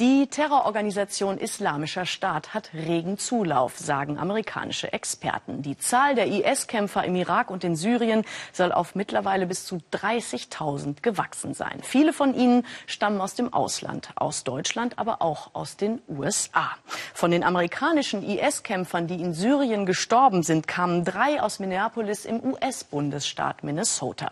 [0.00, 5.60] Die Terrororganisation Islamischer Staat hat regen Zulauf, sagen amerikanische Experten.
[5.60, 11.02] Die Zahl der IS-Kämpfer im Irak und in Syrien soll auf mittlerweile bis zu 30.000
[11.02, 11.80] gewachsen sein.
[11.82, 16.70] Viele von ihnen stammen aus dem Ausland, aus Deutschland, aber auch aus den USA.
[17.12, 23.64] Von den amerikanischen IS-Kämpfern, die in Syrien gestorben sind, kamen drei aus Minneapolis im US-Bundesstaat
[23.64, 24.30] Minnesota.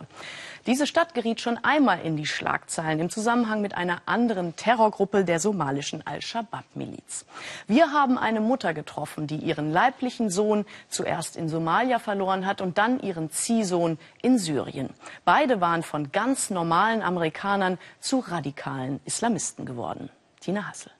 [0.69, 5.39] Diese Stadt geriet schon einmal in die Schlagzeilen im Zusammenhang mit einer anderen Terrorgruppe der
[5.39, 7.25] somalischen Al-Shabaab-Miliz.
[7.65, 12.77] Wir haben eine Mutter getroffen, die ihren leiblichen Sohn zuerst in Somalia verloren hat und
[12.77, 14.91] dann ihren Ziehsohn in Syrien.
[15.25, 20.11] Beide waren von ganz normalen Amerikanern zu radikalen Islamisten geworden.
[20.39, 20.91] Tina Hassel.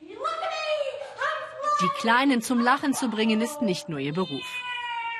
[0.00, 4.56] Die Kleinen zum Lachen zu bringen, ist nicht nur ihr Beruf.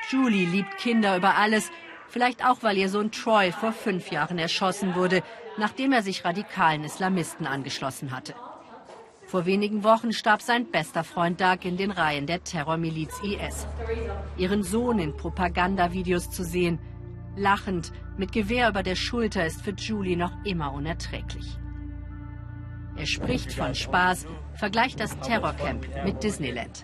[0.09, 1.71] Julie liebt Kinder über alles
[2.09, 5.21] Vielleicht auch, weil ihr Sohn Troy vor fünf Jahren erschossen wurde,
[5.57, 8.33] nachdem er sich radikalen Islamisten angeschlossen hatte.
[9.27, 13.67] Vor wenigen Wochen starb sein bester Freund Doug in den Reihen der Terrormiliz IS.
[14.37, 16.79] Ihren Sohn in Propagandavideos zu sehen,
[17.35, 21.59] lachend, mit Gewehr über der Schulter, ist für Julie noch immer unerträglich.
[22.95, 26.83] Er spricht von Spaß, vergleicht das Terrorcamp mit Disneyland.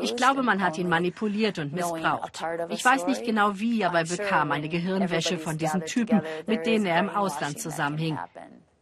[0.00, 2.44] Ich glaube, man hat ihn manipuliert und missbraucht.
[2.68, 6.86] Ich weiß nicht genau wie, aber er bekam eine Gehirnwäsche von diesen Typen, mit denen
[6.86, 8.18] er im Ausland zusammenhing.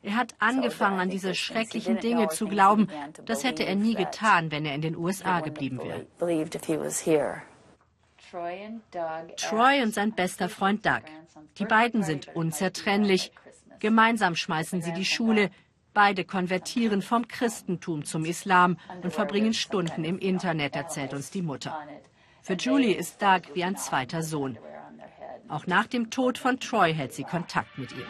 [0.02, 2.88] Er hat angefangen, an diese schrecklichen Dinge zu glauben.
[3.26, 6.06] Das hätte er nie getan, wenn er in den USA geblieben wäre.
[9.36, 11.02] Troy und sein bester Freund Doug.
[11.58, 13.32] Die beiden sind unzertrennlich.
[13.80, 15.50] Gemeinsam schmeißen sie die Schule,
[15.92, 21.76] Beide konvertieren vom Christentum zum Islam und verbringen Stunden im Internet, erzählt uns die Mutter.
[22.42, 24.56] Für Julie ist Doug wie ein zweiter Sohn.
[25.48, 28.06] Auch nach dem Tod von Troy hält sie Kontakt mit ihm.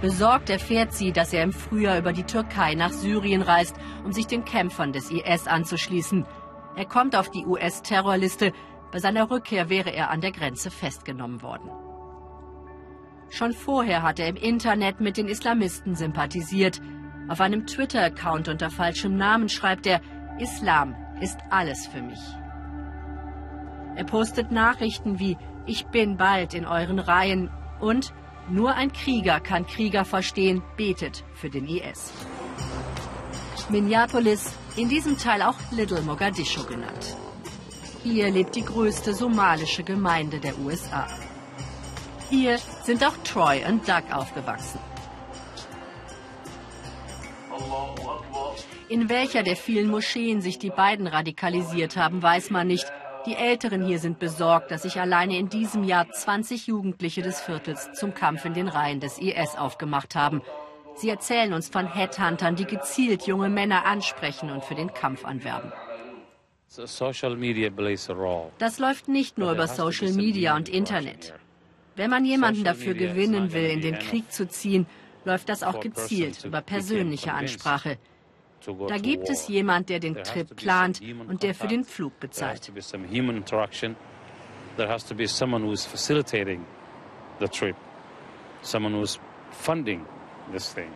[0.00, 4.26] Besorgt erfährt sie, dass er im Frühjahr über die Türkei nach Syrien reist, um sich
[4.26, 6.24] den Kämpfern des IS anzuschließen.
[6.76, 8.52] Er kommt auf die US-Terrorliste.
[8.92, 11.70] Bei seiner Rückkehr wäre er an der Grenze festgenommen worden.
[13.32, 16.82] Schon vorher hat er im Internet mit den Islamisten sympathisiert.
[17.28, 20.02] Auf einem Twitter-Account unter falschem Namen schreibt er,
[20.38, 22.20] Islam ist alles für mich.
[23.96, 27.50] Er postet Nachrichten wie, ich bin bald in euren Reihen
[27.80, 28.12] und
[28.50, 32.12] nur ein Krieger kann Krieger verstehen, betet für den IS.
[33.70, 37.16] Minneapolis, in diesem Teil auch Little Mogadischu genannt.
[38.02, 41.06] Hier lebt die größte somalische Gemeinde der USA.
[42.32, 44.80] Hier sind auch Troy und Doug aufgewachsen.
[48.88, 52.90] In welcher der vielen Moscheen sich die beiden radikalisiert haben, weiß man nicht.
[53.26, 57.90] Die Älteren hier sind besorgt, dass sich alleine in diesem Jahr 20 Jugendliche des Viertels
[57.92, 60.40] zum Kampf in den Reihen des IS aufgemacht haben.
[60.96, 65.70] Sie erzählen uns von Headhuntern, die gezielt junge Männer ansprechen und für den Kampf anwerben.
[68.58, 71.34] Das läuft nicht nur über Social Media und Internet.
[71.96, 74.86] Wenn man jemanden dafür gewinnen will, in den Krieg zu ziehen,
[75.24, 77.98] läuft das auch gezielt über persönliche Ansprache.
[78.88, 82.70] Da gibt es jemand, der den Trip plant und der für den Flug bezahlt.
[84.74, 86.64] There has to be someone who's facilitating
[87.40, 87.76] the trip,
[88.62, 89.20] someone who's
[89.50, 90.06] funding
[90.50, 90.88] this thing.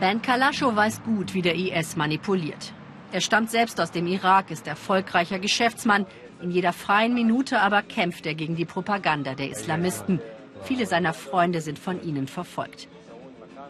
[0.00, 2.72] Ben Kalaschow weiß gut, wie der IS manipuliert.
[3.12, 6.06] Er stammt selbst aus dem Irak, ist erfolgreicher Geschäftsmann,
[6.44, 10.20] in jeder freien Minute aber kämpft er gegen die Propaganda der Islamisten.
[10.62, 12.86] Viele seiner Freunde sind von ihnen verfolgt.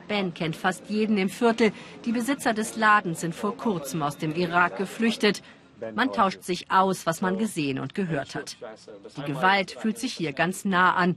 [0.08, 1.72] Ben kennt fast jeden im Viertel.
[2.04, 5.40] Die Besitzer des Ladens sind vor kurzem aus dem Irak geflüchtet.
[5.94, 8.56] Man tauscht sich aus, was man gesehen und gehört hat.
[9.16, 11.16] Die Gewalt fühlt sich hier ganz nah an.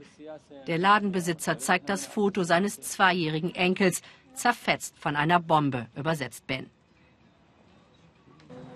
[0.68, 4.02] Der Ladenbesitzer zeigt das Foto seines zweijährigen Enkels,
[4.36, 6.70] zerfetzt von einer Bombe, übersetzt Ben.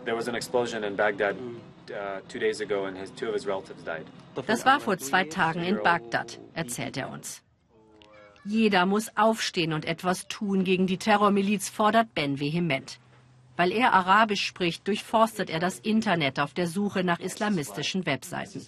[0.03, 1.35] There was an explosion in Baghdad
[4.47, 7.41] das war vor zwei Tagen in Bagdad, erzählt er uns.
[8.43, 12.99] Jeder muss aufstehen und etwas tun gegen die Terrormiliz, fordert Ben vehement.
[13.55, 18.65] Weil er Arabisch spricht, durchforstet er das Internet auf der Suche nach islamistischen Webseiten.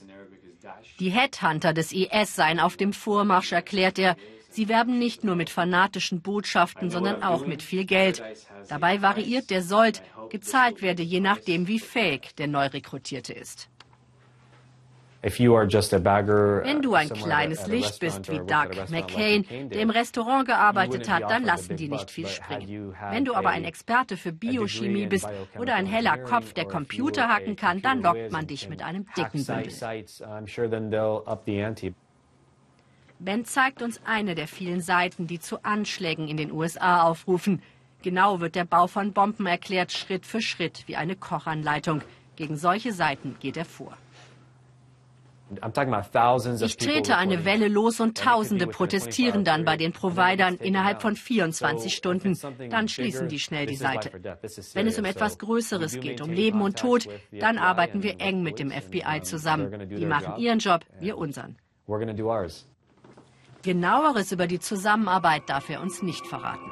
[0.99, 4.15] Die Headhunter des IS seien auf dem Vormarsch, erklärt er.
[4.53, 8.21] Sie werben nicht nur mit fanatischen Botschaften, sondern auch mit viel Geld.
[8.69, 13.67] Dabei variiert der Sold, gezahlt werde je nachdem, wie fähig der Neurekrutierte ist.
[15.23, 21.45] Wenn du ein kleines Licht bist wie Doug McCain, der im Restaurant gearbeitet hat, dann
[21.45, 22.93] lassen die nicht viel springen.
[23.09, 25.27] Wenn du aber ein Experte für Biochemie bist
[25.57, 29.45] oder ein heller Kopf, der Computer hacken kann, dann lockt man dich mit einem dicken
[29.45, 29.71] Bündel.
[33.23, 37.61] Ben zeigt uns eine der vielen Seiten, die zu Anschlägen in den USA aufrufen.
[38.01, 42.01] Genau wird der Bau von Bomben erklärt, Schritt für Schritt, wie eine Kochanleitung.
[42.35, 43.95] Gegen solche Seiten geht er vor.
[46.61, 51.93] Ich trete eine Welle los und Tausende protestieren dann bei den Providern innerhalb von 24
[51.93, 52.37] Stunden.
[52.69, 54.11] Dann schließen die schnell die Seite.
[54.73, 58.59] Wenn es um etwas Größeres geht, um Leben und Tod, dann arbeiten wir eng mit
[58.59, 59.87] dem FBI zusammen.
[59.89, 61.55] Die machen ihren Job, wir unseren.
[63.63, 66.69] Genaueres über die Zusammenarbeit darf er uns nicht verraten.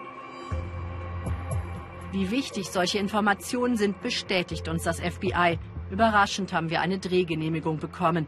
[2.11, 5.57] Wie wichtig solche Informationen sind, bestätigt uns das FBI.
[5.89, 8.27] Überraschend haben wir eine Drehgenehmigung bekommen.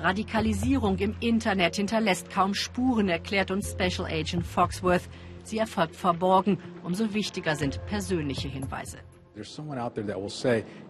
[0.00, 5.08] Radikalisierung im Internet hinterlässt kaum Spuren, erklärt uns Special Agent Foxworth.
[5.44, 6.58] Sie erfolgt verborgen.
[6.82, 8.98] Umso wichtiger sind persönliche Hinweise.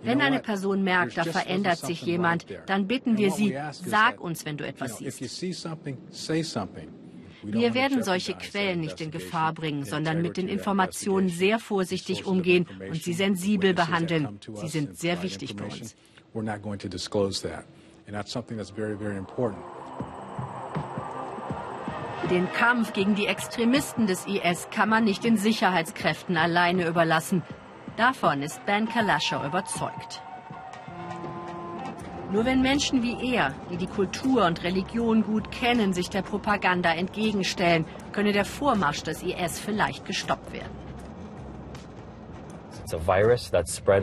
[0.02, 4.56] Wenn eine Person merkt, da verändert sich jemand, dann bitten wir sie, sag uns, wenn
[4.56, 5.20] du etwas siehst.
[7.42, 12.66] Wir werden solche Quellen nicht in Gefahr bringen, sondern mit den Informationen sehr vorsichtig umgehen
[12.88, 14.38] und sie sensibel behandeln.
[14.54, 15.96] Sie sind sehr wichtig für uns.
[22.30, 27.42] Den Kampf gegen die Extremisten des IS kann man nicht den Sicherheitskräften alleine überlassen.
[27.96, 30.22] Davon ist Ben Kalascher überzeugt.
[32.32, 36.90] Nur wenn Menschen wie er, die die Kultur und Religion gut kennen, sich der Propaganda
[36.94, 40.70] entgegenstellen, könne der Vormarsch des IS vielleicht gestoppt werden.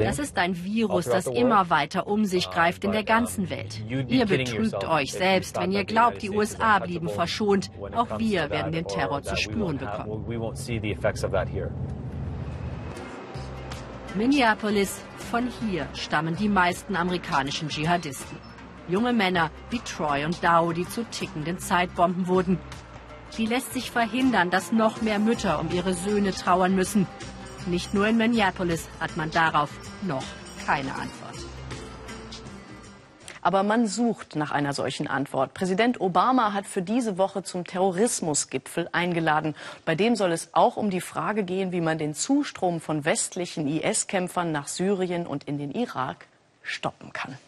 [0.06, 3.84] Das ist ein Virus, das immer weiter um sich uh, greift in der ganzen Welt.
[3.88, 7.70] Ihr betrügt euch selbst, wenn ihr glaubt, die USA blieben verschont.
[7.96, 10.26] Auch wir werden den Terror zu spüren bekommen.
[14.16, 18.38] Minneapolis, von hier stammen die meisten amerikanischen Dschihadisten.
[18.88, 22.58] Junge Männer wie Troy und Dow, die zu tickenden Zeitbomben wurden.
[23.36, 27.06] Wie lässt sich verhindern, dass noch mehr Mütter um ihre Söhne trauern müssen?
[27.68, 29.70] Nicht nur in Minneapolis hat man darauf
[30.02, 30.24] noch
[30.66, 31.29] keine Antwort.
[33.50, 35.56] Aber man sucht nach einer solchen Antwort.
[35.56, 39.56] Präsident Obama hat für diese Woche zum Terrorismusgipfel eingeladen.
[39.86, 43.68] Bei dem soll es auch um die Frage gehen, wie man den Zustrom von westlichen
[43.68, 46.28] IS-Kämpfern nach Syrien und in den Irak
[46.62, 47.40] stoppen kann.